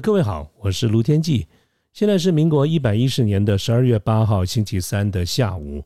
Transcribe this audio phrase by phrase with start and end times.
[0.00, 1.46] 各位好，我是卢天记。
[1.92, 5.82] 现在是民国一百一十年的十二月八号星期三的下午。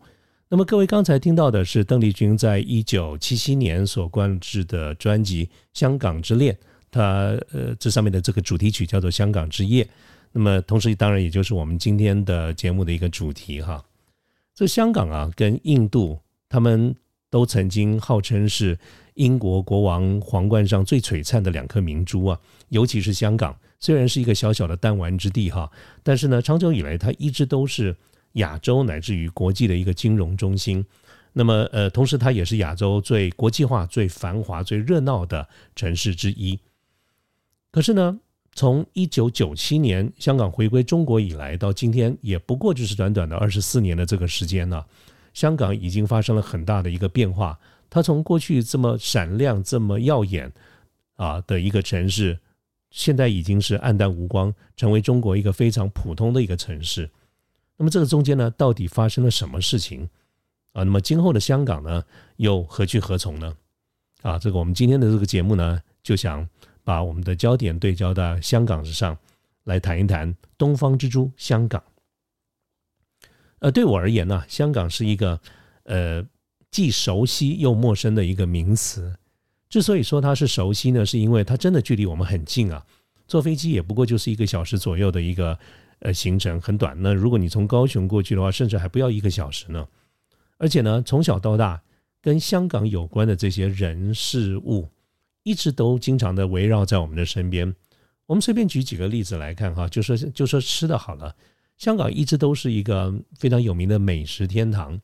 [0.49, 6.53] 那么各位刚才听到的是邓丽君在一九七七年所灌制的专辑《香港之恋》，
[6.91, 9.85] 它呃这上面的这个主题曲叫做《香港之夜》。
[10.33, 13.85] 那么同时当然也就是我们今天的节目的一个主题哈。
[14.55, 16.95] 这香港啊跟印度，他们
[17.31, 18.77] 都曾经号称是
[19.15, 23.57] 英国国王皇冠上最璀璨的两颗明珠啊，尤其是香港。
[23.81, 25.71] 虽然是一个小小的弹丸之地哈，
[26.03, 27.97] 但是呢，长久以来它一直都是
[28.35, 30.85] 亚洲乃至于国际的一个金融中心。
[31.33, 36.59] 那么呃，同时它也是亚洲最国际化、最繁华、最热闹的城市之一。
[37.71, 38.21] 可是呢，
[38.53, 44.85] 从一九九七年香港回归中国以来，到今天也不过就是短短的二十四年的这个时间呢，
[45.33, 47.59] 香港已经发生了很大的一个变化。
[47.89, 50.53] 它从过去这么闪亮、这么耀眼
[51.17, 52.39] 啊的一个城市。
[52.91, 57.09] 现在已经是黯淡无光，成为中国一个非常普通的一个城市。
[57.77, 60.09] 那么这个中间呢，到底发生了什么事情
[60.73, 60.83] 啊？
[60.83, 62.05] 那么今后的香港呢，
[62.37, 63.57] 又何去何从呢？
[64.23, 66.47] 啊，这个我们今天的这个节目呢，就想
[66.85, 69.17] 把我们的焦点对焦到香港之上，
[69.65, 71.83] 来谈一谈东方之珠香港。
[73.61, 75.41] 呃，对我而言呢，香港是一个
[75.85, 76.27] 呃
[76.71, 79.17] 既熟悉又陌生的一个名词。
[79.71, 82.85] 之所以说它是熟悉呢，是因为它真的距离我们很近啊，
[83.29, 85.57] 坐飞机也不过就是一个小时左右的一个
[86.01, 87.01] 呃行程，很短。
[87.01, 89.87] 那如果你从高雄过去的话，甚至还不要一个小时呢。
[90.59, 91.81] 而且呢，从小到大
[92.21, 94.89] 跟香港有关的这些人事物，
[95.45, 97.73] 一直都经常的围绕在我们的身边。
[98.27, 101.33] 我们随便举几个例子来看哈，就说就说吃的好了，
[101.79, 105.01] 香港一直都是一个非常有名的美食天堂。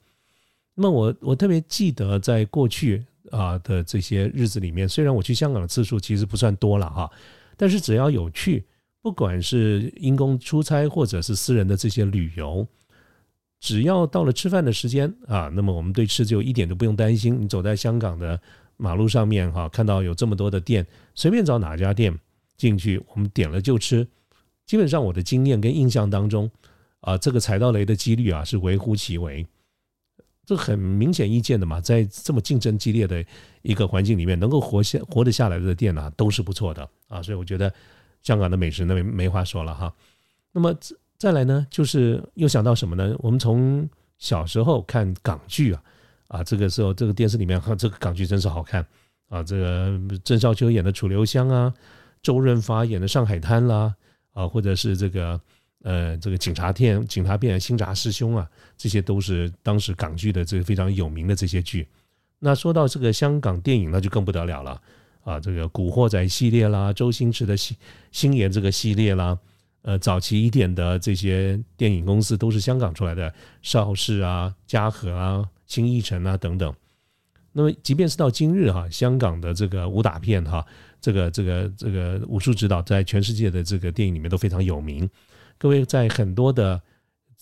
[0.75, 3.05] 那么我我特别记得在过去。
[3.31, 7.11] 啊的这些日子里面，虽然我去香港的次数其实不算多了哈，
[7.57, 8.65] 但是只要有去，
[9.03, 12.67] 不管是因公出差或者是私人的这些旅游，
[13.61, 17.41] 只要到了吃饭的时间啊，那么我们对吃就一点都不用担心。
[17.41, 18.41] 你走在香港的
[18.77, 22.17] 马路上面哈，看到有这么多的店，随便找哪家店
[22.57, 24.07] 进去，我们点了就吃。
[24.67, 26.51] 基本上我的经验跟印象当中
[27.01, 29.47] 啊，这个踩到雷的几率啊是微乎其微。
[30.47, 33.23] 这很明显意见的嘛，在这么竞争激烈的
[33.63, 37.21] 一个环境里面，能够活下活得下来的店呢，都是不错的啊。
[37.21, 37.71] 所以我觉得
[38.23, 39.93] 香港的美食那没话说了哈。
[40.53, 40.73] 那么
[41.19, 43.13] 再来呢，就是又想到什么呢？
[43.19, 45.83] 我们从小时候看港剧啊，
[46.29, 48.87] 啊，这个时候这个电视里面哈，这个港剧真是好看
[49.29, 49.43] 啊。
[49.43, 51.75] 这个郑少秋演的《楚留香》啊，
[52.23, 53.93] 周润发演的《上海滩》啦，
[54.33, 55.41] 啊，或者是这个。
[55.87, 58.45] 呃，这个警察片、警察片、新闸师兄啊，
[58.77, 61.87] 这些都是当时港剧的这个非常有名的这些剧。
[62.41, 64.83] 那说到这个香港电影，那就更不得了了
[65.23, 65.39] 啊！
[65.39, 67.77] 这个《古惑仔》系列啦，周星驰的星
[68.11, 69.39] 星爷这个系列啦，
[69.83, 73.33] 呃，早期一点的这些电影公司都是香港出来的，
[73.63, 76.75] 邵氏啊、嘉禾啊、新艺城啊等等。
[77.53, 80.67] 那么，即便是到今日哈，香港的这个武打片哈，
[81.01, 85.09] 这个这个这个武术指导在全世界的这个电影里面都非常有名。
[85.59, 86.81] 各位在很多的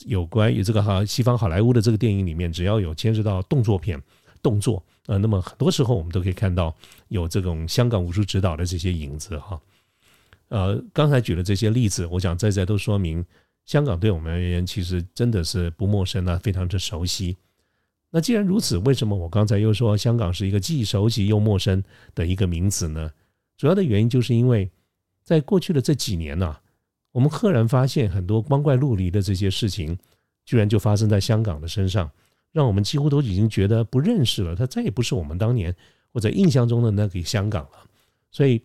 [0.06, 4.00] 有关于这个哈西方好莱坞的这个电影里面，只要有牵涉到动作片、
[4.42, 6.74] 动作，呃，那么很多时候我们都可以看到
[7.08, 9.60] 有这种香港武术指导的这些影子哈。
[10.48, 13.24] 呃，刚才举的这些例子，我想在在都说明
[13.64, 17.36] 香港对我们而言其实真的是不陌生啊，非常之熟悉。
[18.10, 21.82] 那既然如此，为什么我刚才又说香港是一个既熟悉又陌生
[22.14, 23.10] 的一个名词呢？
[23.56, 24.70] 主要的原因就是因为
[25.22, 26.56] 在过去的这几年呢。
[27.14, 29.96] 我们赫然发现很多光怪陆离的这些事情，
[30.44, 32.10] 居然就发生在香港的身上，
[32.50, 34.56] 让我们几乎都已经觉得不认识了。
[34.56, 35.72] 它再也不是我们当年
[36.12, 37.86] 或者印象中的那个香港了。
[38.32, 38.60] 所以，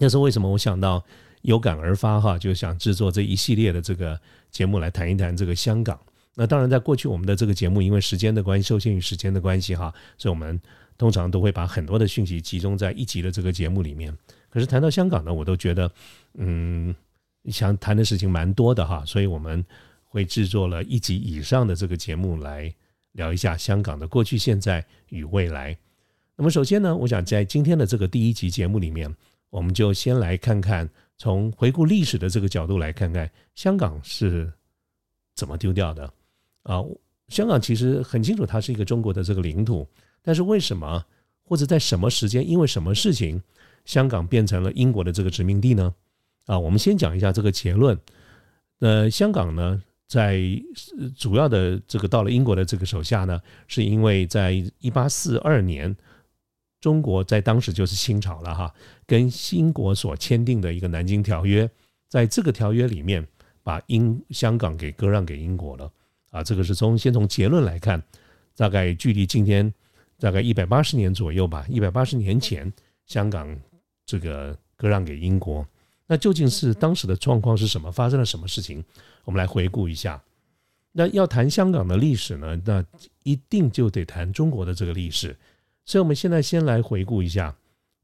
[0.00, 1.00] 那是为什么我想到
[1.42, 4.20] 有感而发哈，就想制作这一系列的这个
[4.50, 5.96] 节目来谈一谈这个香港。
[6.34, 10.60] 那当然，在过去我们的这个节目，因为时间的关系，受限于时间的关系哈，所以我们
[10.98, 14.12] 通常都会把很多的讯息集中在一集的这个节目里面。
[14.50, 15.88] 可是谈到香港呢，我都觉得，
[16.34, 16.92] 嗯，
[17.50, 19.64] 想谈的事情蛮多的哈，所以我们
[20.04, 22.72] 会制作了一集以上的这个节目来
[23.12, 25.76] 聊一下香港的过去、现在与未来。
[26.36, 29.14] 那么首先呢，我想在今天的这个第一集节目里面，
[29.50, 34.52] 我们就先来看看，从回顾历史的这个角度来看看香港是
[35.34, 36.12] 怎么丢掉的。
[36.64, 36.82] 啊，
[37.28, 39.86] 香港其实很清楚，它是一个中国的这个领土，
[40.22, 41.04] 但是为什么
[41.44, 43.40] 或者在什么时间，因为什么事情，
[43.84, 45.94] 香港变成了英国的这个殖民地呢？
[46.46, 47.98] 啊，我们先讲一下这个结论。
[48.80, 50.40] 呃，香港呢，在
[51.16, 55.96] 主要的这个到了英国的这个手下呢，是因为在一八四二年，
[56.80, 58.74] 中国在当时就是清朝了哈，
[59.06, 61.70] 跟英国所签订的一个南京条约，
[62.08, 63.26] 在这个条约里面，
[63.62, 65.90] 把英香港给割让给英国了。
[66.30, 68.02] 啊，这个是从先从结论来看，
[68.56, 69.72] 大概距离今天
[70.18, 72.70] 大概一百八十年左右吧，一百八十年前，
[73.06, 73.56] 香港
[74.04, 75.66] 这个割让给英国，
[76.06, 77.90] 那究竟是当时的状况是什么？
[77.90, 78.84] 发生了什么事情？
[79.24, 80.22] 我们来回顾一下。
[80.92, 82.84] 那要谈香港的历史呢，那
[83.22, 85.36] 一定就得谈中国的这个历史。
[85.84, 87.54] 所以，我们现在先来回顾一下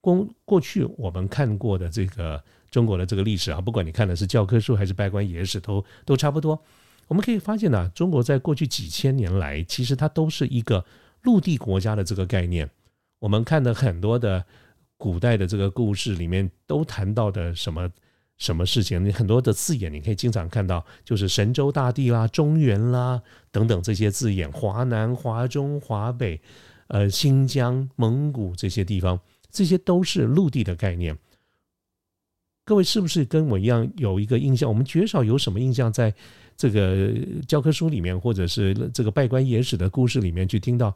[0.00, 6.60] 过过去我们看过的这个中国的这个历史啊，不管你看的是教科书还是拜官野史，都都差不多。
[7.06, 10.84] 我们可以发现呢，中国在过去几千年来，其实它都是一个
[11.22, 12.68] 陆地国家的这个概念。
[13.18, 14.44] 我们看的很多的
[15.00, 17.90] 古代的这个故事里面，都谈到的什么
[18.36, 19.02] 什么事情？
[19.02, 26.38] 你很多的字眼，你可以经常看到，就是神州大地啦、中原啦等等这些字眼，华南、华中、华北，
[26.88, 29.18] 呃，新疆、蒙古这些地方，
[29.50, 31.16] 这些都是陆地的概念。
[32.66, 34.68] 各位是不是跟我一样有一个印象？
[34.68, 36.14] 我们绝少有什么印象在？
[36.60, 37.10] 这个
[37.48, 40.94] 教科书里面，或者是这个拜官野史的故事里面，去听到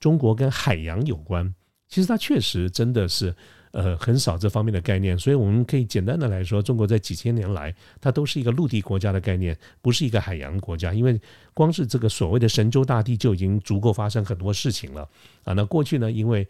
[0.00, 1.54] 中国跟海洋有关，
[1.88, 3.34] 其实它确实真的是
[3.72, 5.18] 呃很少这方面的概念。
[5.18, 10.92] 所以我们可以简单的来说，中国在几千年来，它都是一个陆地国家的概念，不是一个海洋国家。
[10.94, 11.20] 因为
[11.54, 15.08] 光是这个所谓的神州大地就已经足够发生很多事情了
[15.44, 15.52] 啊。
[15.54, 16.46] 那过去呢，因为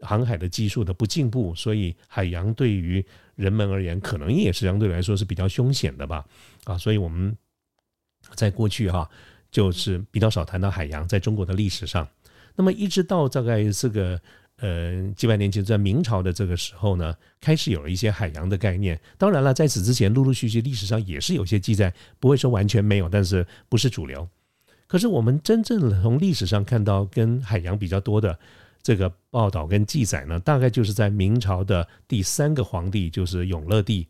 [0.00, 3.04] 航海的技术的不进步，所以海洋对于
[3.36, 6.24] 人们而言，可能也是相对来说是比较凶险的吧
[6.64, 6.76] 啊。
[6.78, 7.36] 所以我们。
[8.34, 9.08] 在过去哈，
[9.48, 12.06] 就是比较少谈到海洋，在中国的历史上。
[12.56, 14.20] 那么一直到大概这个
[14.58, 19.00] 呃几百年前，在明朝的这个时候呢，开始有了一些海洋的概念。
[19.16, 24.28] 当然了，在此之前，陆陆续续历史上也是有些记载，不会说完全没有，但是不是主流。
[24.86, 28.38] 可是我们真正从历史上看到跟海洋比较多的
[28.82, 34.06] 这个报道跟记载呢，大概就是在明朝的第三个皇帝，就是永乐帝，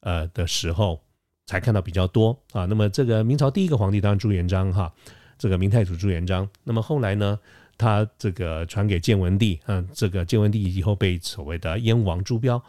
[0.00, 1.00] 呃的时候。
[1.48, 4.92] 才看到比较多啊，那么这个明朝第一个皇帝当然朱元璋哈，
[5.38, 6.50] 这个明太祖朱元璋。
[6.64, 7.38] 那么后来呢，
[7.78, 12.62] 他这个传给建文帝，嗯，这个建文帝以后被所谓的燕王朱标，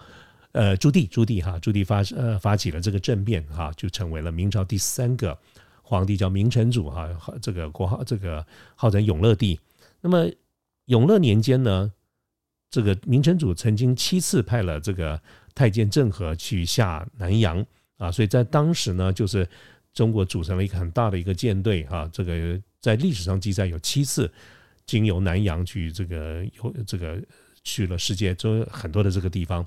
[0.52, 5.38] 呃，朱棣，朱棣哈，朱棣发呃发起了这个政变哈，就成为了明朝第三个
[5.82, 7.10] 皇帝，叫明成祖哈，
[7.42, 8.46] 这个国号这个
[8.76, 9.60] 号称永乐帝。
[10.02, 10.28] 那么
[10.86, 11.92] 永乐年间呢，
[12.70, 15.22] 这个明成祖曾经七次派了这个
[15.56, 17.66] 太监郑和去下南洋。
[17.98, 19.50] 啊，所以在当时呢，就是
[19.92, 24.32] 中国组成了一个很大的一个舰队啊，这个在历史上记载有七次
[24.88, 27.22] 经由南洋去这个有这个
[27.63, 29.63] 去了世界中很多的这个地方。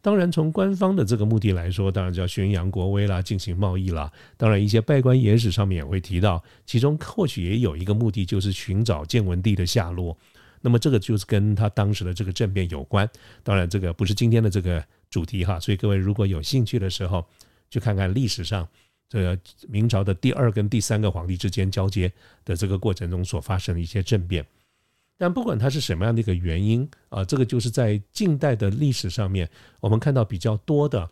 [0.00, 4.12] 当然，从官方的这个目的来说，当然叫宣扬国威啦，进行贸易啦。
[4.36, 10.16] 当然，一些拜官野史上面也会提到，其中或许也有一个目的，就是寻找建文帝的下落。
[10.60, 13.08] 那么这个就是跟他当时的这个政变有关。
[13.42, 17.26] 当然，这个不是今天的这个主题哈，所以各位如果有兴趣的时候。
[17.72, 18.68] 去看看历史上
[19.12, 19.38] 这个
[19.68, 22.10] 明朝的第二跟第三个皇帝之间交接
[22.46, 24.42] 的这个过程中所发生的一些政变，
[25.18, 29.46] 但不管它是什么样的一个原因啊，这个就是在近代的历史上面，
[29.80, 31.06] 我们看到比较多的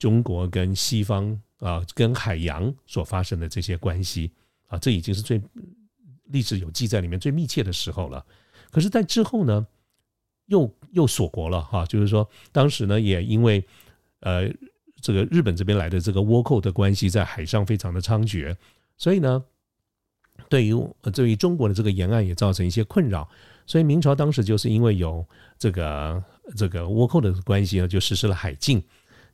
[0.00, 4.32] 中国跟西方啊跟海洋所发生的这些关系
[4.66, 5.40] 啊，这已经是最
[6.24, 8.26] 历史有记载里面最密切的时候了。
[8.72, 9.64] 可是，在之后呢，
[10.46, 13.64] 又又锁国了哈，就是说当时呢也因为
[14.18, 14.52] 呃。
[15.02, 18.56] 这个日本这边来的这个倭寇的关系在海上非常的猖獗，
[18.96, 19.44] 所以呢，
[20.48, 20.74] 对于
[21.12, 23.28] 对于中国的这个沿岸也造成一些困扰。
[23.66, 25.26] 所以明朝当时就是因为有
[25.58, 26.22] 这个
[26.56, 28.82] 这个倭寇的关系呢，就实施了海禁，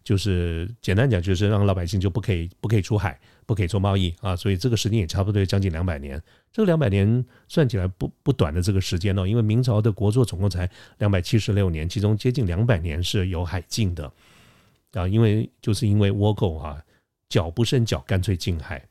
[0.03, 4.35] 就是简单讲就是让老百姓就不可以不可以出海，不可以做贸易啊。
[4.35, 6.23] 所以这个时间也差不多将近两百年。
[6.51, 14.11] 这个两百年算起来不不短的这个时间哦，因为明朝的国祚总共才两百七十六年，其中接近两百年是有海禁的。
[14.93, 16.83] 啊，因为就是因为倭寇啊，
[17.29, 18.87] 脚不伸脚，干脆进海。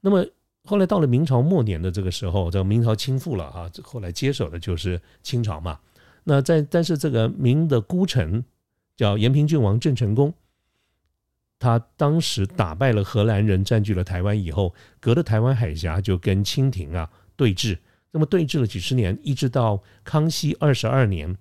[0.00, 0.24] 那么
[0.64, 5.78] 后来到了明朝末年的这个时候，这个明朝倾覆了啊，后来接手的就是清朝嘛。
[6.24, 8.44] 那在但是这个明的孤臣
[8.96, 10.34] 叫延平郡王郑成功，
[11.58, 17.78] 他当时打败了荷兰人，占据了台湾以后，隔着台湾海峡就跟清廷啊对峙。
[18.10, 21.36] 那么对峙了几十年，一直到康熙二十二年，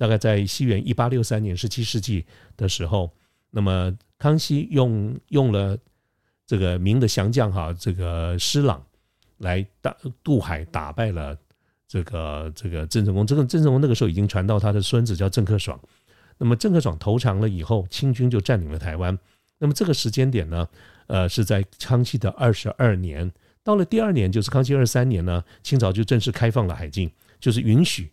[0.00, 2.24] 大概在西元一八六三年，十七世纪
[2.56, 3.12] 的时候，
[3.50, 5.76] 那么康熙用用了
[6.46, 8.82] 这个明的降将哈，这个施琅
[9.36, 11.36] 来打渡海，打败了
[11.86, 13.26] 这个这个郑成功。
[13.26, 15.78] 这个郑成功那个时候已经传到他的孙子叫郑克爽。
[16.38, 19.18] 那么郑克爽投降了以后，清军就占领了台湾。
[19.58, 20.66] 那么这个时间点呢，
[21.08, 23.30] 呃，是在康熙的二十二年。
[23.62, 28.10] 到了第二年，就是康熙二三年呢，清朝就正式开放了海禁，就是允许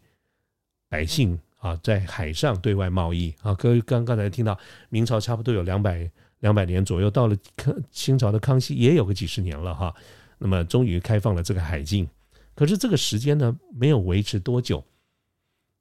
[0.90, 3.54] 百姓啊在海上对外贸易啊。
[3.56, 4.58] 各位刚刚才听到，
[4.90, 6.10] 明朝差不多有两百
[6.40, 9.94] 两百年左右，到了康清朝的康熙也有个几十年了哈。
[10.38, 12.08] 那么终于开放了这个海禁，
[12.56, 14.84] 可是这个时间呢没有维持多久。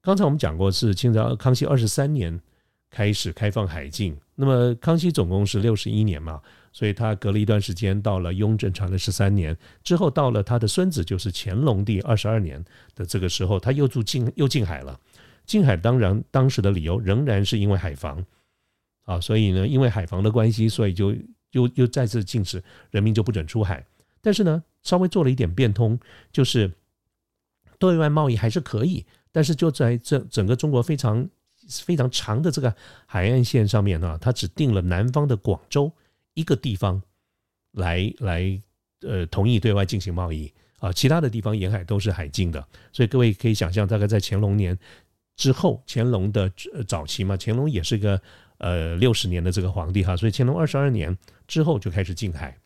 [0.02, 2.40] 刚才我们讲过是清朝康熙二十三年
[2.90, 6.40] 开始开放海禁，那么康熙总共是六十一年嘛。
[6.73, 12.62] 所以他隔了一段时间，到了雍正长了十三年之后，到了他的孙子就是乾隆帝二十二年
[12.95, 15.00] 的这个时候，他又住进又进海了。
[15.47, 18.25] 进海当然当时的理由仍然是因为海防
[19.05, 21.15] 啊，所以呢，因为海防的关系，所以就
[21.53, 23.85] 又又再次禁止人民就不准出海。
[24.21, 25.99] 但是呢，稍微做了一点变通，
[26.33, 26.71] 就是
[27.79, 31.29] 对外贸易还是可以，但是就在这整个中国非常
[31.69, 32.75] 非常长的这个
[33.07, 35.93] 海岸线上面呢，他只定了南方的广州。
[36.35, 37.00] 一个地方
[37.73, 38.61] 来来
[39.00, 42.62] 呃同意对外进行贸易啊，其他的地方沿海都是海禁的，
[42.93, 44.79] 所以各位可以想象，大概在乾隆年
[45.37, 46.50] 之后，乾隆的
[46.88, 48.21] 早期嘛，乾隆也是个
[48.59, 51.16] 呃六十年的这个皇帝哈，所以乾隆二十二年
[51.47, 52.59] 之后就开始禁海。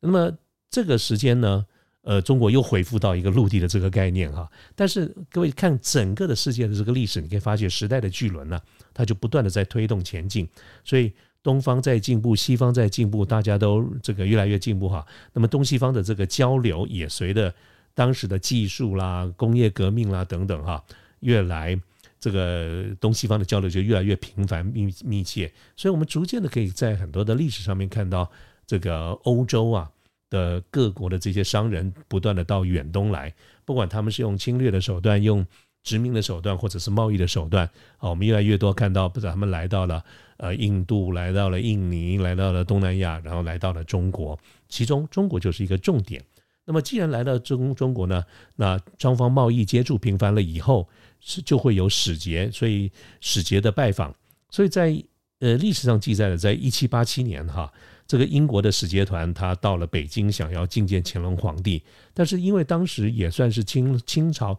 [0.00, 0.32] 那么
[0.70, 1.66] 这个时间呢，
[2.02, 8.60] 呃，中国又恢复到一个陆地的这个概念哈，但是各位看整个的世界的这个历史，你可以发现时代的巨轮呢，
[8.94, 10.48] 它就不断的在推动前进，
[10.84, 11.12] 所以。
[11.42, 15.06] 东方在进步，西方在进步，大家都这个越来越进步哈。
[15.32, 17.54] 那么东西方的这个交流也随着
[17.94, 20.84] 当时的技术啦、工业革命啦等等哈，
[21.20, 21.80] 越来
[22.18, 25.50] 这个东西方的交流就越来越频繁密密切。
[25.76, 28.30] 所以我们逐渐的可以在很多的历史上面看到
[28.66, 29.90] 这个欧洲啊
[30.28, 33.34] 的各国的这些商人不断的到远东来，
[33.64, 35.46] 不管他们是用侵略的手段用。
[35.82, 37.64] 殖民的手段，或者是贸易的手段，
[37.96, 40.04] 啊，我们越来越多看到，不是他们来到了
[40.36, 46.22] 呃印度，来到了印尼，来到了东南亚，然后来到了中国，其中中国就是一个重点。
[46.66, 48.22] 那么既然来到中中国呢，
[48.56, 50.86] 那双方贸易接触频繁了以后，
[51.20, 54.14] 是就会有使节，所以使节的拜访，
[54.50, 55.00] 所以在
[55.38, 57.72] 呃历史上记载的，在一七八七年哈，
[58.06, 64.58] 这个英国的使节团他到了北京，想要觐见乾隆皇帝，但是因为当时也算是清清朝。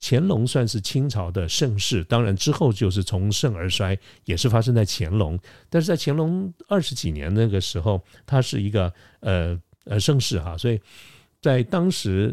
[0.00, 5.36] 乾隆算是清朝的盛世，当然之后就是从盛而衰，也是发生在乾隆。
[5.68, 10.80] 但是在乾隆二十几年那个时候，它是一个呃呃盛世哈，所以
[11.42, 12.32] 在当时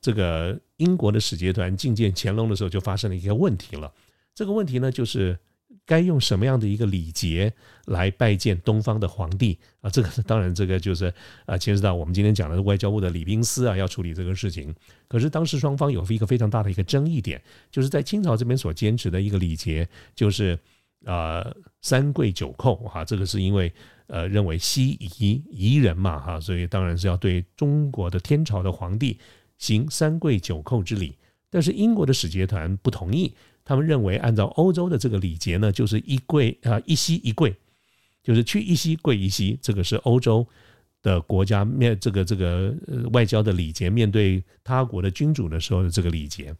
[0.00, 3.92] 这个英国的使节团觐见乾隆的时候，就发生了一个问题了。
[4.34, 5.38] 这个问题呢，就是。
[5.84, 7.52] 该用什么样的一个礼节
[7.86, 9.90] 来拜见东方的皇帝啊？
[9.90, 11.12] 这个当然，这个就是
[11.44, 14.72] 啊，牵涉到我们今天讲的外交部的礼宾司啊，要处理这个事情。
[15.08, 20.56] 可是当时双方有一个非常大的一个争议点，就是在清朝这边所坚持的一个礼节，就是
[21.04, 23.04] 呃三跪九叩哈。
[23.04, 23.72] 这个是因为
[24.06, 29.18] 呃认为西夷夷人嘛哈，所以当然是要对中国的天朝的皇帝
[29.62, 31.16] 行三跪九叩之礼。
[31.48, 33.32] 但是英国的使节团不同意。
[33.64, 37.54] 他们认为，按照欧洲的这个礼节呢，就是一跪啊，一膝一跪，
[38.20, 40.44] 就是去一膝跪一膝，这个是欧洲
[41.00, 42.74] 的国家面这个这个
[43.12, 46.52] 外交的礼节，面对他国的君主的时候的这个礼节。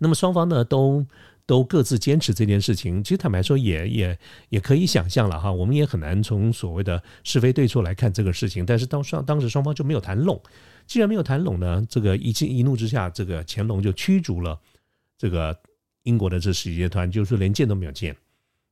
[0.00, 1.06] 那么双方呢，都
[1.48, 3.02] 都各自坚持这件事情。
[3.02, 4.18] 其实坦白说，也也
[4.50, 8.64] 也可以想象了哈，我们也很难从所谓的是非对错来看这个事情。
[8.66, 10.40] 但是当双当时双方就没有谈拢，
[10.86, 14.60] 既然没有谈拢呢，这个一气一怒之下，这个乾隆就驱逐了
[15.16, 15.58] 这个。
[16.04, 18.16] 英国的这使节团就是连见都没有见，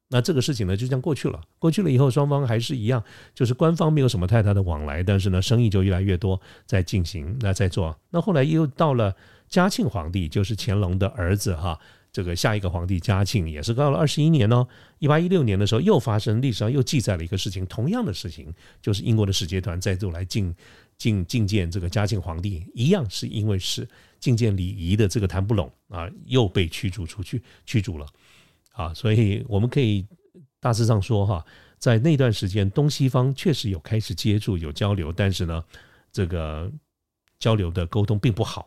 [0.08, 1.38] 那这个事情呢就这样过去了。
[1.58, 3.02] 过去了以后，双方还是一样，
[3.34, 7.94] 就是官方没有什么太大的往来，但是呢，生意就越来越多在进行，那在做。
[8.08, 9.14] 那后来又到了
[9.50, 11.78] 嘉庆皇帝，就是乾隆的儿子哈，
[12.16, 14.66] 这个下一个皇帝嘉庆也是到了二十一年哦，
[15.00, 20.54] 一八一六年的时候又发生历史上又记载了一个事情，同样的事情，就是英国的使节团再度来觐
[20.98, 23.86] 觐觐见这个嘉庆皇帝，一样是因为是。
[24.18, 28.06] 觐见礼仪的这个谈不拢啊，又被驱逐出去，驱逐了
[28.72, 30.06] 啊，所以我们可以。
[30.58, 31.44] 大致上说哈，
[31.78, 35.62] 在那段时间，东西方确实有开始接触、有交流，但是呢，
[36.10, 36.72] 这个
[37.38, 38.66] 交流的沟通并不好。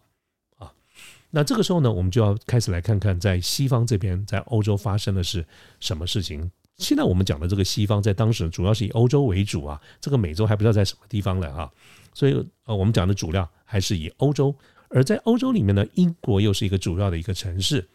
[1.32, 5.46] 那这个时候呢，我们就要开始来看看，在西方这边，在欧洲发生的是
[5.80, 6.50] 什么事情。
[6.78, 11.72] 现在我们讲的这个西方，在当时主要是以欧洲为主啊，这个美洲还不知道在什么地方了哈。
[12.14, 12.34] 所以
[12.66, 14.56] 呃，我们讲的主料还是以欧洲，
[14.90, 17.88] 而在欧洲里面呢，英国又是一个主要的一个城市。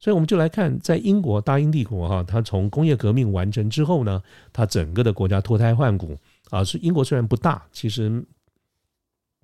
[0.00, 6.16] 所以我们就来看，在英国大英帝国哈，它从工业革命完成之后呢，它整个的国家脱胎换骨
[6.50, 6.62] 啊。
[6.62, 8.24] 是英国虽然不大，其实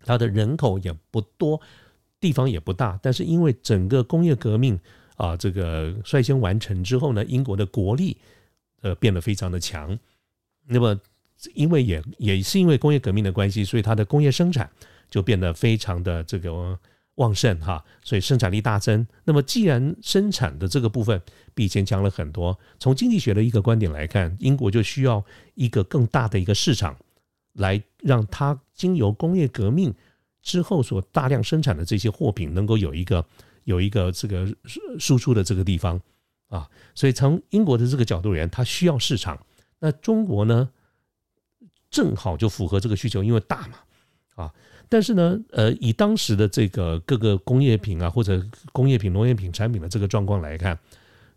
[0.04, 1.60] 它的人口也不多，
[2.24, 4.78] 地方也不大，但是因为整个工业革命
[5.16, 8.16] 啊，这个率先完成之后呢，英国的国力。
[8.84, 9.98] 呃，变得非常的强。
[10.66, 11.00] 那么，
[11.54, 14.70] 因为也也是因为工业革命的关系，所以它的工业生产
[15.08, 16.78] 就变得非常的这个
[17.14, 19.06] 旺盛哈，所以生产力大增。
[19.24, 21.18] 那么，既然生产的这个部分
[21.54, 26.94] 比以前强了很多，从经济学的一个观点来看，英国就需要一个更大的一个市场，
[27.54, 29.94] 来让它经由工业革命
[30.44, 33.26] 之后所大量生产的这些货品，能够有一个
[33.64, 34.46] 有一个这个
[35.00, 36.00] 输出的这个地方。
[36.48, 39.44] 啊，所以从英国的这个角度而言，它需要市场。
[39.80, 40.70] 那中国呢，
[41.90, 43.78] 正好就符合这个需求，因为大嘛，
[44.36, 44.54] 啊。
[44.88, 50.78] 但是呢，呃，以当时的这个各个工业品啊，或者工业品、农业品产品的这个状况来看，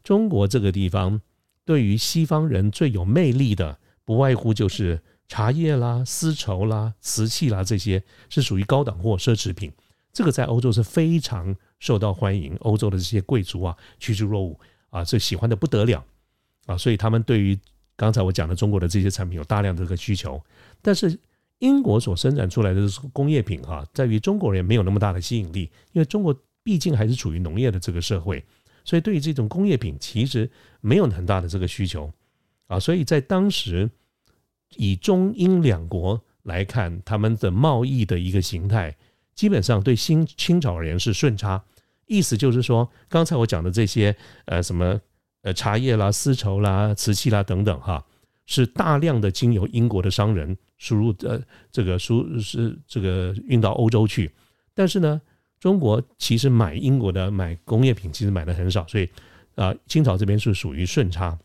[0.04, 1.20] 中国这个地方
[1.66, 9.72] 对于西方人最有魅力的，不外乎就是茶叶啦、丝绸啦、瓷器啦这些，是属于高档货、奢侈品。
[10.14, 14.58] 这个在欧洲是非常受到欢迎，欧洲的这些贵族啊，趋之若鹜。
[14.90, 16.04] 啊，这喜欢的不得了
[16.66, 16.78] 啊！
[16.78, 17.60] 所以他们对于
[17.98, 20.42] 刚才我讲的中国的这些产品有大量的这个需求，
[20.82, 21.20] 但是
[21.60, 28.44] 英国所生产出来的工业品哈，在于中国人没有那么大的吸引力，因为中国毕竟还是处于农业的这个社会，
[28.86, 32.10] 所以对于这种工业品其实没有很大的这个需求
[32.68, 32.80] 啊。
[32.80, 33.92] 所以在当时
[34.76, 38.96] 以中英两国来看，他们的贸易的一个形态，
[39.34, 41.64] 基本上对新清朝而言是顺差。
[42.06, 45.00] 意思就是说，刚才我讲的这些，呃，什么，
[45.42, 48.06] 呃，茶叶啦、丝绸啦、瓷器啦等等，哈，
[48.46, 51.38] 是大量的经由英国的商人输入，呃，
[51.70, 54.32] 这个输是这个运到欧洲去。
[54.74, 55.22] 但是呢，
[55.60, 59.10] 中国其实买英国的买工业品，其实买的很少，所以
[59.56, 61.38] 啊，清朝这边是属于顺差，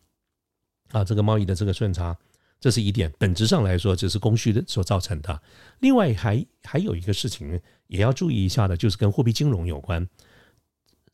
[0.93, 2.17] 啊，这个贸易的这个顺差，
[2.63, 3.13] 这是一点。
[3.19, 5.43] 本质上来说，这是供需的所造成的。
[5.81, 10.09] 另外，还还有一个事情也要注意一下的，就是跟货币金融有关。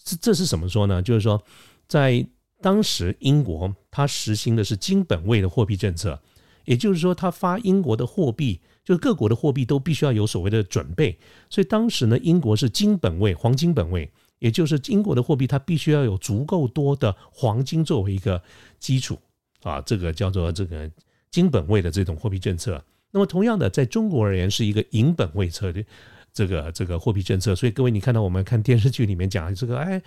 [0.04, 1.00] 这这是怎么说呢？
[1.00, 1.42] 就是说，
[1.88, 2.26] 在
[2.61, 6.20] 当时英国，它实行的是金本位的货币政策，
[6.66, 11.18] 也就是说，它发英国的货币，就是各国的货币都必须要有所谓的准备。
[11.48, 18.42] 所以当时呢，英国是金本位，黄金本位，也就是英国的货币它必须要有足够多的黄金作为一个
[18.78, 19.18] 基础
[19.62, 20.90] 啊，这个叫做这个
[21.31, 22.83] 金本位的这种货币政策。
[23.11, 25.85] 那么同样的，在中国而言是一个银本位策略。
[26.31, 30.01] 这个这个货币政策，所以各位，你看到我们看电视剧里面讲这个，哎，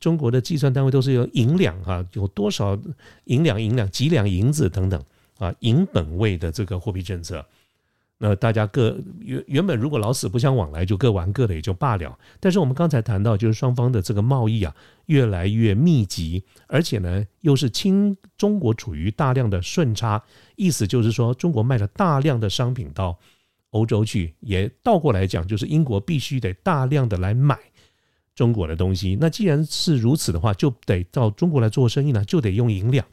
[0.00, 2.76] 中国的计算单位都是用银两啊，有多少
[3.24, 5.00] 银两、银两几两银子等等
[5.38, 7.44] 啊，银本位的这个货币政策。
[8.18, 12.18] 那大家各原原本如果老死不相往来，就各玩各的也就罢了。
[12.40, 14.74] 但是我们刚才谈到，就是双方的这个贸易啊，
[15.06, 20.22] 越来越密集，而且呢，又是清中国处于大量的顺差，
[20.56, 23.18] 意思就是说，中国卖了大量的商品到。
[23.70, 27.58] 欧洲去也倒过来讲，就是英国必须得大量的来买
[28.34, 29.18] 中国的东西。
[29.20, 33.04] 那既然是如此的话，就得到中国来做生意呢，就得用银两，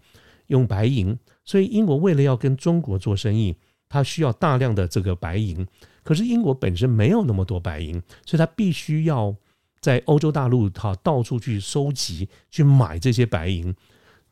[0.47, 1.17] 用白银。
[1.43, 3.57] 所以英国为了要跟中国做生意，
[3.93, 5.65] 它需要大量的这个白银。
[6.03, 9.33] 可是英国本身没有那么多白银，所以它必须要
[9.79, 13.73] 在欧洲大陆哈到处去收集、去买这些白银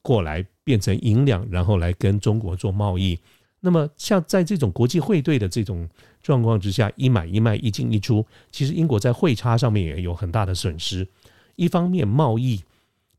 [0.02, 3.18] 过来，变成银两，然后来跟中国做贸易。
[3.62, 5.88] 那么，像在这种国际汇兑的这种
[6.24, 11.08] 状况之下，一买一卖，一进一出，其实英国在汇差上面也有很大的损失。
[11.56, 12.60] 一方面，贸易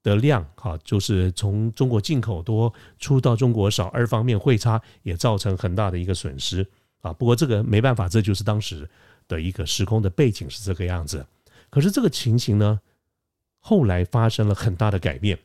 [0.03, 6.67] 的量哈，就是从中国进口多，出到中国少；二方面，汇差也造成很大的一个损失
[7.01, 7.13] 啊。
[7.13, 8.89] 不过这个没办法，这就是当时
[9.29, 11.25] 的一个时空的背景是这个样子。
[11.71, 12.81] 可是这个情形呢，
[13.59, 15.39] 后来发生了很大的改变。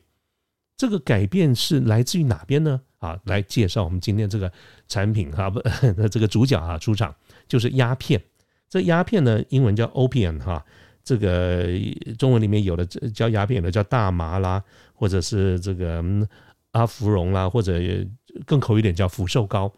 [0.76, 2.80] 这个改变是来自于哪边呢？
[2.98, 4.52] 啊，来介绍我们今天这个
[4.88, 5.60] 产品哈，不，
[6.10, 7.14] 这个主角啊出场
[7.46, 8.20] 就是鸦片。
[8.68, 10.64] 这鸦片呢，英文叫 opium 哈，
[11.08, 11.66] 这个
[12.18, 16.04] 中文里面有的叫鸦片，有的叫大麻啦，或者是这个
[16.72, 17.80] 阿芙蓉啦，或者
[18.44, 19.72] 更口一点叫福寿膏。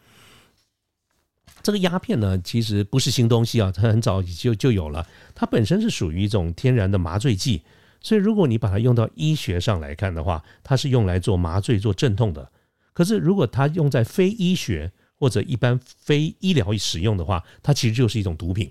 [1.62, 7.62] 这个鸦片呢，其实不是新东西啊，它很早就就有了，它本身是属于一种天然的麻醉剂，
[8.00, 12.50] 所以如果你把它用到医学上来看的话，它是用来做麻醉、做镇痛的。
[12.92, 18.68] 可是如果它用在非医学或者一般非医疗使用的话，它其实就是一种毒品。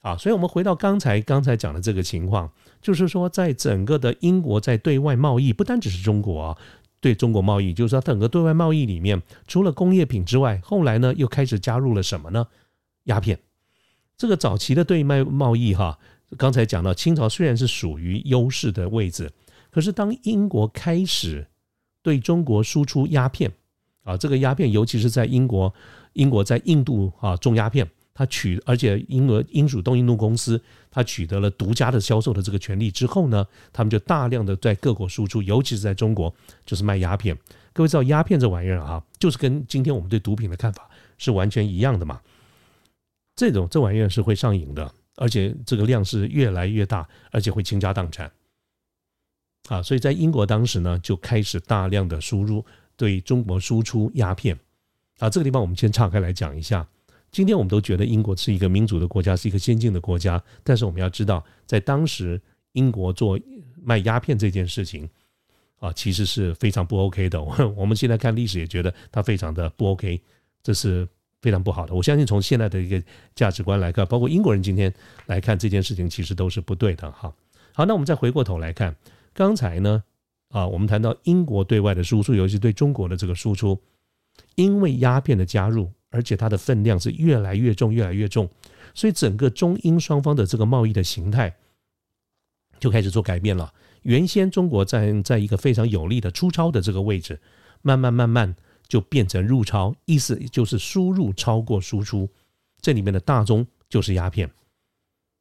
[0.00, 6.56] 啊，所以我们回到刚才刚才讲的这个情况，就是说，在整个的英国在对外贸易，不单只是中国啊，
[7.00, 12.46] 对中国贸易，就是说整个对外贸易里面，除了工业品之外，后来呢又开始加入了什么呢？
[13.04, 13.40] 鸦片。
[14.16, 15.98] 这个早期的对外贸易哈，
[16.36, 19.32] 刚才讲到清朝虽然是属于优势的位置，
[19.70, 21.48] 可是当英国开始
[22.02, 23.52] 对中国输出鸦片
[24.04, 25.74] 啊，这个鸦片尤其是在英国，
[26.12, 27.88] 英国在印度啊种鸦片。
[28.18, 36.34] 他取，而且英俄英属东印度公司，他取得了独家的销售的这个权利之后呢，他们就大量的在各国输出，尤其是在中国，
[36.66, 37.38] 就是卖鸦片。
[37.72, 42.20] 各位知道鸦片这玩意儿啊，就是跟今天我们对毒品的看法是完全一样的嘛。
[43.36, 48.28] 这种这玩意儿是会上瘾的，而且这个量是越来越大，而且会倾家荡产。
[49.68, 54.58] 啊，所以在英国当时呢，就开始大量的输入对中国输出鸦片。
[55.20, 56.84] 啊，这个地方我们先岔开来讲一下。
[57.30, 60.42] 今天我们都觉得英国是一个民主的国家，是一个先进的国家。
[60.64, 62.40] 但是我们要知道，在当时
[62.72, 63.38] 英国做
[63.82, 65.08] 卖鸦片这件事情
[65.78, 67.40] 啊，其实是非常不 OK 的。
[67.76, 70.20] 我们现在看历史也觉得它非常的不 OK，
[70.62, 71.06] 这是
[71.42, 71.94] 非常不好的。
[71.94, 73.02] 我相信从现在的一个
[73.34, 74.92] 价值观来看，包括英国人今天
[75.26, 77.10] 来看这件事情，其实都是不对的。
[77.12, 77.32] 哈，
[77.74, 78.96] 好，那我们再回过头来看，
[79.34, 80.02] 刚才呢
[80.48, 83.78] 啊，我们谈到英国对外的输出，尤其对中国的这个输出，
[84.54, 85.92] 因为鸦片的加入。
[86.10, 88.48] 而且它的分量是越来越重，越来越重，
[88.94, 91.54] 所以整个中英双方的这个贸易的形态
[92.80, 93.72] 就开始做改变了。
[94.02, 97.38] 原先中国在在一个非常有利的出超的这个位置，
[97.82, 102.28] 慢慢慢慢就变成入超，意思就是输入超过输出。
[102.80, 104.50] 这里面的大宗就是鸦片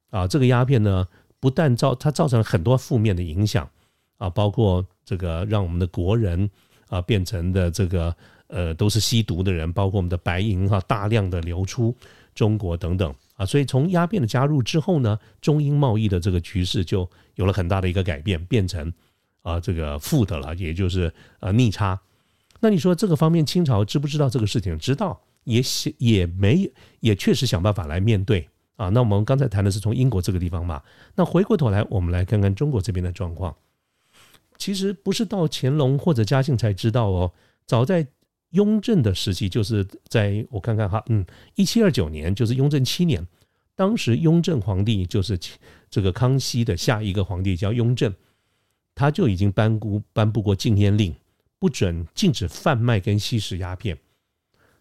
[0.10, 1.08] 啊，这个鸦片呢，
[1.40, 3.70] 不但造它造成了很多负面的影响
[4.18, 6.50] 啊，包括这个让我们的国人
[6.90, 8.14] 啊变成的这个。
[8.48, 11.94] 呃，都是吸毒的人，包括我们的白银哈，大量的流出
[12.34, 18.92] 中国等等啊，所以从鸦片的加入之后呢，中英贸易的这个局势就有了很大的一个改变，变成
[19.42, 22.00] 啊这个负的了，也就是呃逆差。
[22.62, 24.80] 那你说这个方面清朝知不知道这个事情？
[24.80, 28.88] 知道，也想也没也确实想办法来面对啊。
[28.90, 30.82] 那我们刚才谈的是从英国这个地方嘛，
[31.16, 33.54] 那回过头来我们来看看中国这边的状况。
[34.58, 37.34] 其实不是到乾隆或者嘉庆才知道哦，
[37.66, 38.08] 早在。
[38.52, 43.26] 雍正的时期就是在我看看哈，嗯，一七二九年就是雍正七年，
[43.76, 45.38] 当时雍正皇帝就是
[45.90, 48.14] 这个康熙的下一个皇帝叫雍正，
[48.96, 51.14] 他就已经颁布颁布过禁烟令，
[51.60, 53.98] 不准禁止贩卖跟吸食鸦片。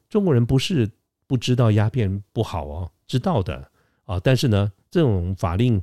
[0.08, 0.88] 中国人不是
[1.26, 3.70] 不知道鸦片不好哦，知道的
[4.04, 5.82] 啊，但是呢，这种法令。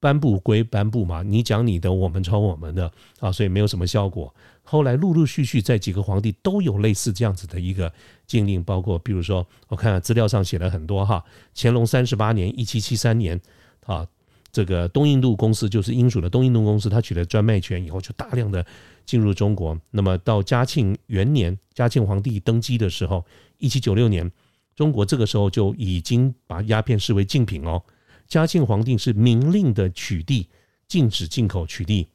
[0.00, 4.34] 颁布归颁布嘛，你讲你的，我们抄我们的啊，所以没有什么效果。
[4.62, 7.92] 后来陆陆续续在几个皇帝都有类似这样子的一个
[8.26, 11.22] 禁令，包括比如说，我看资料上写了很多哈，
[11.54, 13.40] 乾隆三十八年（一七七三年）
[13.84, 14.06] 啊，
[14.52, 18.64] 这个东印度公司就是英属的东印度公司，他取得专卖权以后就大量的
[19.04, 19.78] 进入中国。
[19.90, 23.24] 那么到嘉庆元年，嘉庆皇帝登基的时候
[23.58, 24.30] （一七九六年），
[24.76, 27.82] 中国这个时候就已经把鸦片视为禁品哦。
[28.30, 30.46] 嘉庆皇帝是明令的取缔，
[30.86, 32.06] 禁止进口取缔，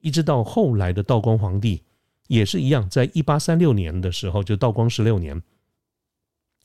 [0.00, 1.82] 一直到后来的道光皇帝
[2.28, 5.40] 也是一样，在一八三六年的时候，就道光十六年，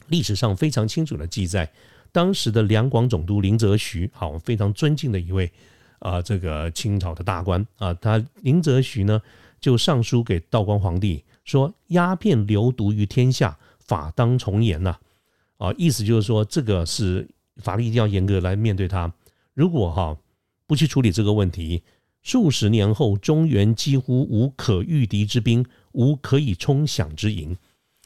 [0.08, 1.70] 历史上非常清楚的记载，
[2.14, 5.52] 当时的两广总督林则徐，好，非常尊敬的一位
[6.00, 9.22] 啊，这个清朝的大官啊，他林则徐呢
[9.60, 14.98] 就上书给道光皇帝说，鸦片流毒于天下，法当从严呐，
[15.58, 17.28] 啊，意思就是说这个是。
[17.58, 19.13] 法律一定要严格来面对它。
[19.54, 20.18] 如果哈
[20.68, 21.84] 不去处理这个问题，
[22.22, 27.56] 数十年后中原几乎无可御敌之兵，无可以冲饷之营。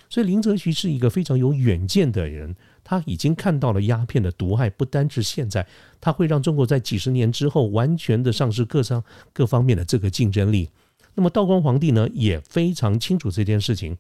[0.10, 5.68] 所以林则徐是一个非常有远见的人，他已经看到了鸦片的毒害，不单是现在，
[6.02, 10.70] 他会让中国在几十年之后完全的丧失各商各方面的这个竞争力。
[11.14, 13.98] 那么道光皇帝呢也非常清楚这件事情。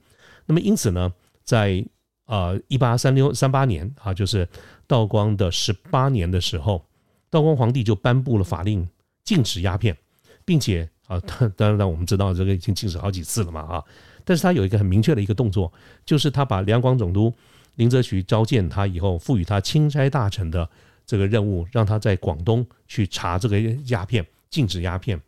[0.47, 1.85] 那么因此呢，在
[2.29, 4.47] 呃一八三六三八年啊，就是。
[4.89, 6.83] 道光的十八年的时候，
[7.29, 8.89] 道光皇帝就颁布了法令，
[9.23, 9.95] 禁止鸦片，
[10.43, 11.21] 并且啊，
[11.55, 13.83] 当然我们知道这个已经禁止好几次了嘛啊，
[14.25, 15.71] 但是他有一个很明确的一个动作，
[16.07, 17.31] 就是他把两广总督
[17.75, 20.67] 林则徐召见他以后，赋予他钦差大臣的
[21.05, 25.21] 这个任务，让他在广东去查这个鸦片，禁止鸦片，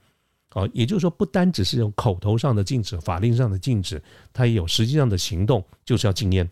[0.53, 4.01] 啊，也就是说，不单只是用口头上的禁止，法令上的禁止，
[4.33, 6.49] 他也有实际上的行动，就是要禁烟。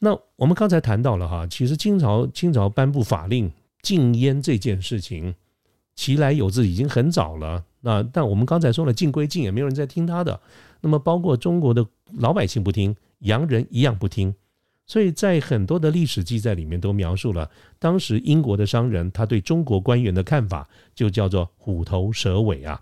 [0.00, 3.50] 那我们刚才谈到了哈，其实清朝清朝颁布法令
[3.82, 5.34] 禁烟这件事情，
[5.94, 7.64] 其来有自已经很早了。
[7.80, 10.40] 那但我们刚才说了禁归禁，也没有人在听他的。
[10.80, 11.84] 那么包括中国的
[12.18, 14.34] 老百姓不听，洋人一样不听。
[14.86, 22.80] 所以在很多的历史记载里面都描述了当时英国的商人他对中国官员的看法，就叫做虎头蛇尾啊。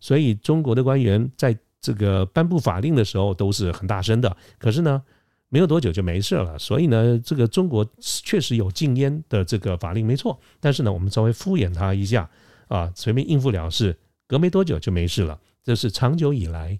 [0.00, 5.02] 所以中国的官员在这个颁布法令的时候都是很大声的，可是呢，
[5.48, 6.58] 没有多久就没事了。
[6.58, 12.28] 所以呢，这个中国确实有禁烟的这个法令没错，但是呢，我们稍微敷衍他一下
[12.68, 15.38] 啊，随便应付了事，隔没多久就没事了。
[15.62, 16.78] 这是长久以来。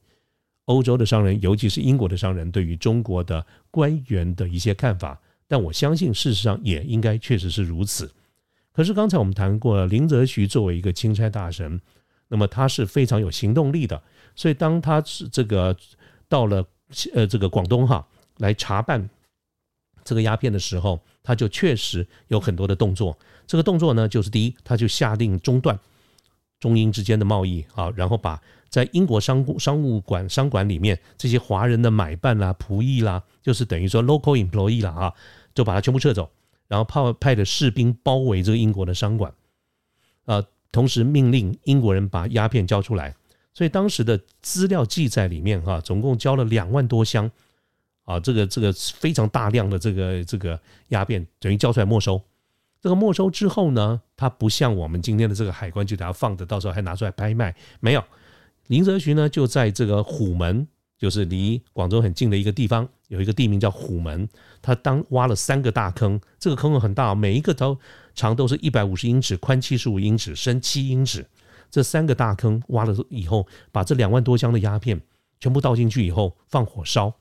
[0.66, 8.12] 欧洲的商人，尤其是英国的商人，对于中国的官员的一些看法，但我相信事实上也应该确实是如此。
[8.70, 11.80] 可是刚才我们谈过，林则徐作为一个钦差大臣，
[12.28, 14.02] 那么他是非常有行动力的，
[14.36, 15.74] 所以当他是这个
[16.28, 16.62] 到了
[17.14, 18.06] 呃这个广东哈
[18.38, 19.08] 来查办
[20.02, 23.16] 这个鸦片的时候，他就确实有很多的动作。
[23.46, 25.78] 这个动作呢，就是第一，他就下令中断
[26.58, 28.40] 中英之间的贸易啊，然后把。
[28.70, 35.14] 在英国商商务馆商馆里面，这些华人的买办啦、仆役啦，就是等于说 local employee 啦啊，
[35.54, 36.30] 就把它全部撤走，
[36.66, 39.32] 然后派派的士兵包围这个英国的商馆，
[40.26, 43.16] 啊，同时命令英国人把鸦片交出来。
[43.54, 47.30] 所以当时的资料记载里面哈，总共交了两万多箱
[48.08, 52.18] 啊，这个这个非常大量的这个这个鸦片，等于交出来没收。
[52.80, 58.02] 这个没收之后呢，它不像我们今天的这个海关就给它放的，到时候还拿出来拍卖，没有。
[58.68, 60.66] 林则徐呢，就在这个虎门，
[60.96, 64.26] 就是离广州很近的一个地方，有一个地名叫虎门。
[64.62, 67.78] 他当挖了三个大坑，这个坑很大，每一个都
[68.14, 71.26] 长都是一百五十英尺，宽七十五英尺，深七英尺。
[71.70, 74.98] 这三个大坑挖了以后，把这两万多箱的鸦片
[75.40, 77.12] 全部倒进去以后，放火烧，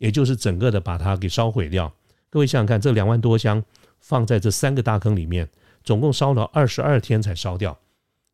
[0.00, 1.92] 也就是整个的把它给烧毁掉。
[2.30, 3.62] 各位想想看，这两万多箱
[4.00, 5.46] 放在这三个大坑里面，
[5.84, 7.78] 总共烧了二十二天才烧掉，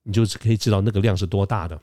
[0.05, 1.79] 你就是可以知道那个量是多大的。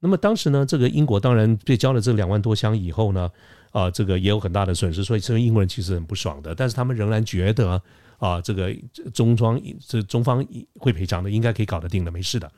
[0.00, 3.30] 那么当时呢，这个英国当然被交了这两万多箱以后呢，
[3.70, 6.54] 啊，这个也有很大的损失，所以这个英国人其实很不爽的。
[6.54, 7.80] 但是他们仍然觉得
[8.18, 8.74] 啊，这个
[9.14, 9.58] 中方
[9.88, 12.52] 这中方会赔偿的，应该可以搞得定的，没事的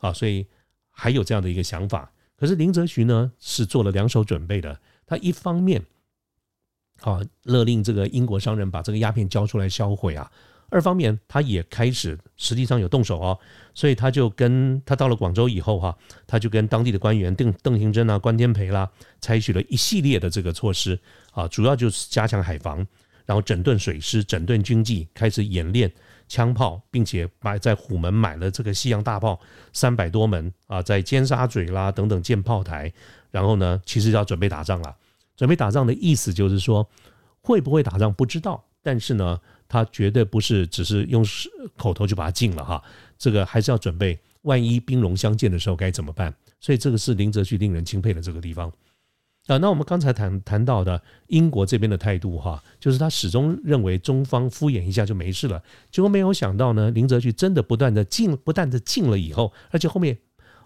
[0.00, 0.44] 啊，所以
[0.90, 2.10] 还有这样的一个想法。
[2.36, 4.76] 可是林则徐呢是做了两手准备的，
[5.10, 5.82] 他一方面
[7.00, 10.30] 啊勒令这个英国商人把这个鸦片交出来销毁啊。
[10.72, 13.36] 二方面，他也开始实际上有动手哦，
[13.74, 18.88] 所以他就跟他到了广州以后哈，他就跟当地的官员邓邓行珍啊、关天培啦，
[19.20, 20.96] 采取了一系列的这个措施
[21.32, 22.86] 啊，主要就是加强海防，
[23.26, 25.92] 然后整顿水师、整顿军纪，开始演练
[26.28, 29.40] 枪炮，并且买在虎门买了这个西洋大炮
[29.72, 32.92] 三百多门啊，在尖沙咀啦等等建炮台，
[33.32, 34.96] 然后呢，其实要准备打仗了。
[35.40, 36.86] 准备打仗的意思就是说，
[37.40, 39.40] 会不会打仗不知道，但是呢。
[39.72, 41.24] 他绝对不是只是用
[41.76, 42.82] 口头就把它禁了哈，
[43.16, 46.34] 这个还是要准备，万一兵戎相见的时候该怎么办？
[46.58, 48.68] 所以这个是林则徐令人钦佩的这个地方
[49.46, 49.56] 啊。
[49.58, 60.18] 那我们刚才谈谈到的英国这边的态度哈，就是他始终认为中方敷衍一下就没事了，结果没有想到呢，林则徐真的不断的禁，不断的禁了以后，而且后面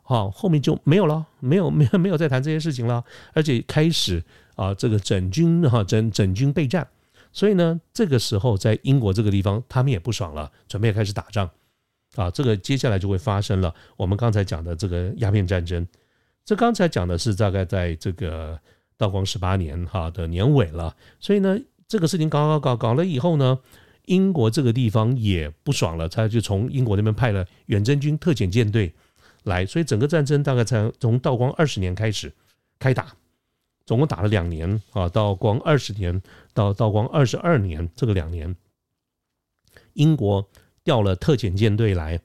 [0.02, 6.86] 好后面就没有了，没有没有没有再谈这些事情了，而且开始啊这个整军哈整整军备战。
[7.32, 11.50] 所以呢，这个时候在英国这个地方，他们也不爽了，准备开始打仗，
[12.14, 13.74] 啊，这个接下来就会发生了。
[13.96, 15.84] 我们刚才讲的这个鸦片战争，
[16.44, 18.56] 这刚才讲的是大概在这个
[18.96, 20.94] 道光十八年哈的年尾了。
[21.18, 23.58] 所以呢，这个事情搞搞搞搞了以后呢，
[24.04, 28.94] 英国这个地方也不爽了，他就从英国那边派了远征军特遣舰队
[29.42, 32.32] 来，所以整个战争大概才从道光二十年开始
[32.78, 33.08] 开打。
[33.86, 38.56] 总共打了两年啊，道光二十年到道光二十二年这个两年，
[39.92, 40.48] 英国
[40.82, 42.20] 调了特遣舰队来，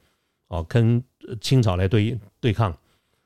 [0.48, 1.04] 哦，跟
[1.42, 2.78] 清朝来对对抗。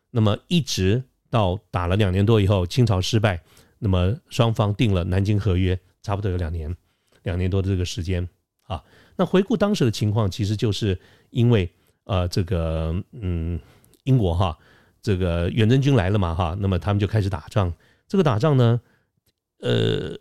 [0.10, 3.42] 那么一直到打了两年多以后，清朝失败，
[3.80, 6.76] 那么双方定了南京合约，差不多有两年，
[7.24, 8.28] 两年多的这个时间
[8.64, 8.84] 啊。
[9.16, 11.70] 那回顾当时的情况，其实就是因为
[12.06, 13.60] 呃，这个嗯，
[14.04, 14.58] 英国哈，
[15.02, 17.72] 这个远征军来了嘛哈，那么他们就开始打仗。
[18.14, 18.80] 这个打仗呢，
[19.62, 20.16] 呃，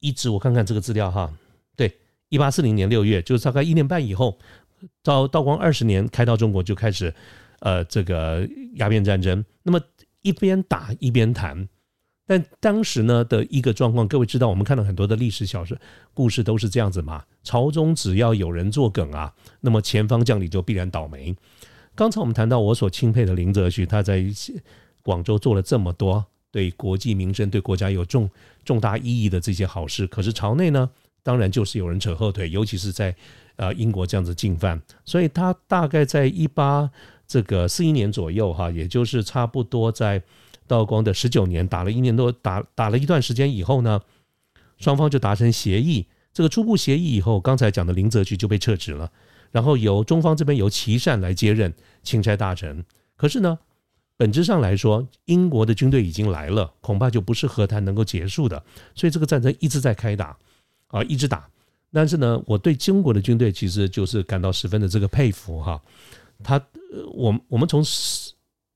[0.00, 1.32] 一直我看看这个资料哈，
[1.76, 1.96] 对，
[2.28, 4.36] 一八四零年六月，就是大概一年半以后，
[5.00, 7.14] 到道光二十年开到中国就开始，
[7.60, 9.44] 呃，这个鸦片战争。
[9.62, 9.80] 那么
[10.22, 11.68] 一边打一边谈，
[12.26, 15.78] 但当时呢的一个状况，各位知道，我们看到很多的历史小说
[16.12, 17.24] 故事都是这样子嘛。
[17.44, 21.36] 朝中只要有人作梗啊，那么前方将领就必然倒霉。
[21.94, 24.20] 刚才我们谈到我所钦佩的林则徐，他在
[25.00, 26.26] 广州做了这么多。
[26.50, 28.28] 对国计民生、对国家有重
[28.64, 30.88] 重大意义的这些好事，可是朝内呢，
[31.22, 33.14] 当然就是有人扯后腿，尤其是在
[33.56, 36.90] 呃英国这样子进犯，所以他大概在一八
[37.26, 40.22] 这个四一年左右哈，也就是差不多在
[40.66, 44.00] 道光的十九年，打了一年多，打打了一段时间以后呢，
[44.78, 46.06] 双方就达成协议。
[46.32, 49.10] 这个初步协议以后，刚才讲的林则徐就被撤职了，
[49.50, 52.84] 然后由中方这边由琦善来接任钦差大臣。
[53.16, 53.58] 可是呢，
[54.20, 58.62] 本质上来说，英国的军队已经来了，恐怕就不是和谈能够结束的。
[58.94, 60.36] 所以这个战争一直在开打，
[60.88, 61.48] 啊，一直打。
[61.90, 65.80] 但是呢，我对中国的军队其实就是感到十分的这个佩服哈。
[66.44, 66.62] 他，
[67.14, 67.82] 我我们从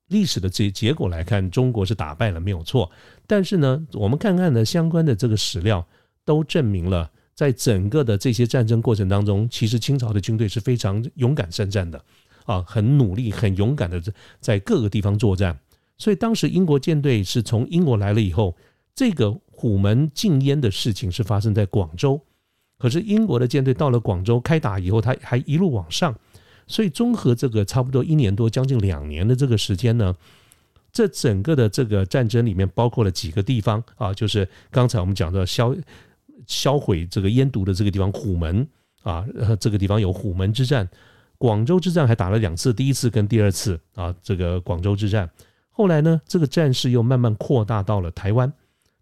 [0.08, 2.90] 历史的这结果来看，中国是打败了没有错。
[3.26, 5.86] 但是呢，我们看看呢相关的这个史料，
[6.24, 12.02] 都证明了，在整个的这些战争过程当中，其实清朝的军队是非常勇敢善战的
[12.44, 14.02] 啊，很努力、很勇敢的
[14.40, 15.58] 在各个地方作战。
[15.98, 18.56] 所以当时英国舰队是从英国来了以后，
[18.94, 22.20] 这个虎门禁烟的事情是发生在广州。
[22.76, 26.14] 可是英国的舰队到了广州开打以后，他还一路往上，
[26.66, 30.14] 所以综合这个差不多一年多、将近两年的这个时间呢，
[30.92, 35.74] 这整个的这个战争里面包括了几个地方啊，就是刚才我们讲的销
[36.46, 38.66] 销毁这个烟毒的这个地方虎门
[39.02, 39.24] 啊，
[39.60, 40.86] 这个地方有虎门之战，
[41.44, 45.28] 广州之战还打了两次，第一次跟第二次啊，这个广州之战，
[45.68, 48.50] 后来呢，这个战事又慢慢扩大到了台湾，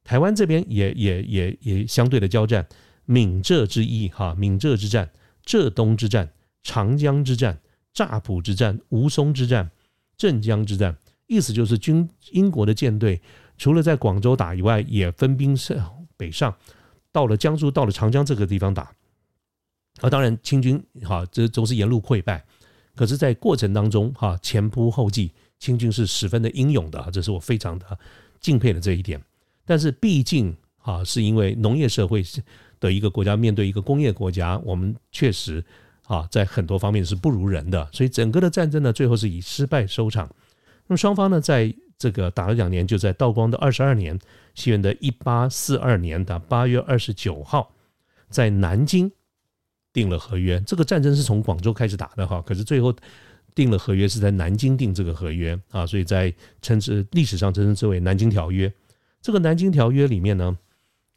[0.02, 2.66] 台湾这边也也也也相对的交战。
[3.05, 5.09] 闽浙之役，哈，闽浙之战、
[5.44, 6.33] 浙东之战、
[6.64, 7.61] 长江之战、
[7.94, 9.70] 乍浦之战、吴淞之战、
[10.16, 10.96] 镇江之战，
[11.28, 13.22] 意思就是军英国的舰队
[13.57, 15.78] 除了在广州打以外，也分兵上
[16.16, 16.52] 北上，
[17.12, 18.90] 到了江苏，到了长江这个地方打。
[20.00, 22.44] 啊，当然清军哈，这都是沿路溃败，
[22.96, 27.98] 可是，在过程当中哈，前仆后继，清军是十分的英勇的，这是我非常的
[28.40, 29.20] 敬佩的这一点。
[29.64, 32.24] 但是，毕竟哈，是因为农业社会。
[32.83, 35.64] 的一个国家面对一个工业国家，我们确实
[36.09, 40.28] 啊，在很多方面是不如人的，所以整个的战争呢，最后是以失败收场。
[40.88, 44.18] 那么双方呢，在这个打了两年，就在道光的二十二年，
[44.57, 47.72] 西元的一八四二年的八月二十九号，
[48.28, 49.09] 在南京
[49.92, 50.61] 定了合约。
[50.66, 52.94] 这个战争是从广州开始打的哈，可是最后
[53.55, 58.68] 定了合约是在南京定这个合约啊，所以在称之历史上称之为《南京条约》。
[59.20, 60.59] 这个《南京条约》里面呢。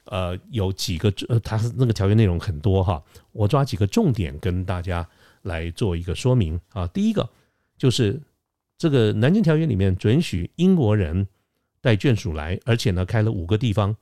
[0.08, 5.10] 呃，有几个呃，它那个条约内容很多哈，我抓几个重点跟大家
[5.42, 6.86] 来做一个说明啊。
[6.90, 7.28] 第一个
[7.76, 8.22] 就是
[8.78, 11.28] 这个南京条约里面准许英国人
[11.82, 13.96] 带眷属来，而且呢开了五个地方：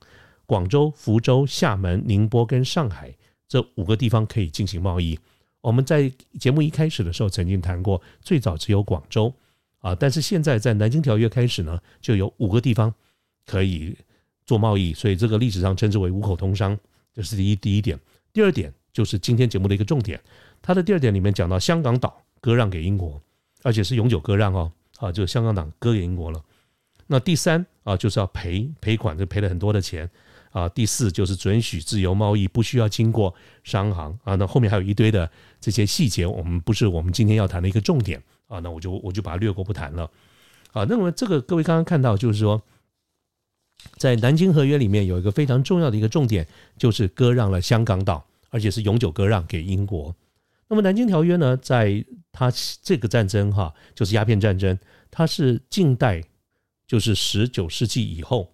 [0.44, 3.16] 广州、福州、厦门、宁波跟上海
[3.48, 5.18] 这五个地方可以进行贸易。
[5.60, 9.34] 我们在节目一开始的时候曾经谈过，最早只有广州
[9.78, 12.94] 啊，但是现在在南京条约开始呢，就有五个地方
[13.46, 13.96] 可以。
[14.46, 16.78] 做贸易，所以这个历史上称之为五口通商，
[17.14, 17.98] 这是第一第一点。
[18.30, 20.20] 第二点就是今天节目的一个重点，
[20.60, 23.18] 它的第二点里面讲到香港岛割让给英国，
[23.62, 26.44] 而且是永久割让哦，啊，就是香港岛割给英国了。
[27.06, 30.10] 那第三啊，就是要赔赔款，就赔了很多的钱
[30.54, 30.66] 啊。
[30.70, 34.34] 第四就是准许自由贸易，不需要经过商行啊。
[34.36, 38.60] 那后面还有一堆的这些细节，我们不是我们今天要谈的一个重点啊。
[38.60, 40.10] 那我就我就把它略过不谈了
[40.72, 40.86] 啊。
[40.88, 42.62] 那么这个各位刚刚看到就是说。
[43.98, 46.46] 在南京合约里面有一个非常重要的一个重点，
[46.78, 50.14] 就是割让了香港岛，而且是永久割让给英国。
[50.68, 54.78] 那么南京条约呢，在它这个战争哈，就是鸦片战争，
[55.10, 56.22] 它是近代，
[56.86, 58.53] 就是十九世纪以后，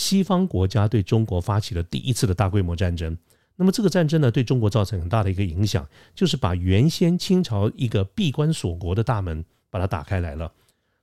[0.00, 3.14] 西方国家对中国发起了第一次的大规模战争。
[3.56, 10.50] 那么这个战争呢，对中国造成很大的一个影响，就是把原先清朝一个闭关锁国的大门把它打开来了。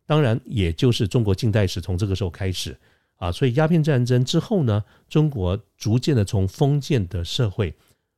[0.07, 2.75] 当然，也就是中国近代史从这个时候开始。
[3.17, 7.73] 啊，所以鸦片战争之后呢，中国逐渐的从封建的社会，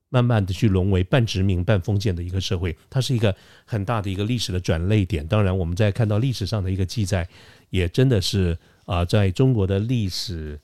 [0.09, 5.25] 慢慢的去沦为半殖民半封建的一个社会，它是一个很大的一个历史的转类点。
[5.27, 7.27] 当然，我们在看到历史上的一个记载，
[7.69, 10.59] 也真的是啊，在中国的历史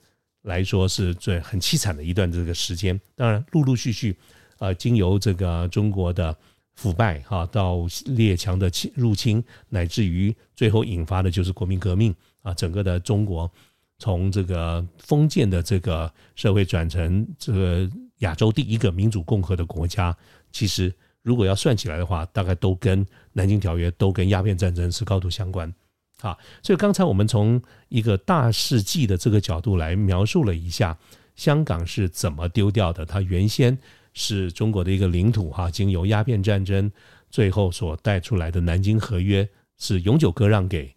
[0.45, 2.99] 来说是最很凄惨的一段这个时间。
[3.15, 4.15] 当然，陆陆续续
[4.57, 6.35] 啊，经由这个中国的
[6.75, 13.51] 腐败哈，到列强的侵入侵，乃至于最后引发的就是国民革命啊，整个的中国。
[13.97, 20.15] 从这个封建的这个社会转成这个亚洲第一个民主共和的国家，
[20.51, 25.73] 其实如果要算起来的话，大概都跟南京条约、都跟鸦片战争是高度相关。
[26.21, 30.97] 啊，所以刚才我们从一个大世纪的这个角度来描述了一下
[31.35, 33.05] 香港是怎么丢掉的。
[33.05, 33.77] 它原先
[34.13, 36.91] 是中国的一个领土，哈，经由鸦片战争
[37.29, 39.47] 最后所带出来的南京合约
[39.77, 40.95] 是永久割让给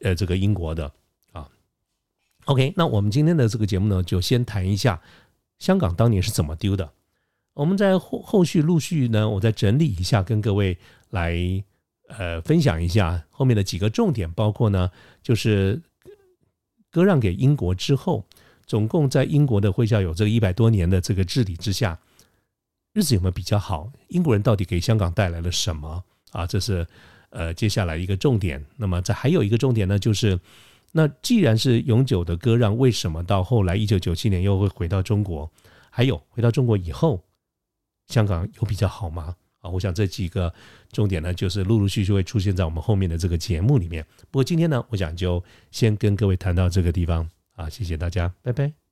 [0.00, 0.92] 呃这个英国的。
[1.32, 1.48] 啊
[2.46, 5.00] OK，那我们今天的这个节目呢，就先谈一下
[5.58, 6.92] 香港当年是怎么丢的。
[7.54, 10.76] 我们在后后续陆续呢，我再整理一下，跟各位
[11.10, 11.64] 来
[12.08, 14.90] 呃分享一下后面的几个重点，包括呢，
[15.22, 15.80] 就是
[16.90, 18.24] 割让给英国之后，
[18.66, 21.98] 总共在英国的会校有这个一百多年的这个治理之下，
[22.92, 23.90] 日子有没有比较好？
[24.08, 26.46] 英国人到底给香港带来了什么啊？
[26.46, 26.86] 这是
[27.30, 28.64] 呃接下来一个重点。
[28.76, 30.38] 那么这还有一个重点呢，就是
[30.92, 35.50] 那既然是永久的割让，为什么到后来一九九七年又会回到中国？
[35.90, 37.24] 还有回到中国以后，
[38.08, 39.36] 香港有比较好吗？
[39.64, 40.52] 啊，我想这几个
[40.92, 44.04] 重点呢，就是陆陆续续会出现在我们后面的这个节目里面。
[44.30, 48.83] 不过今天呢，我想就先跟各位谈到这个地方啊，谢谢大家，拜拜。